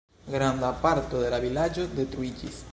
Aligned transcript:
Granda 0.35 0.71
parto 0.85 1.21
de 1.25 1.29
la 1.35 1.43
vilaĝo 1.45 1.89
detruiĝis. 2.01 2.63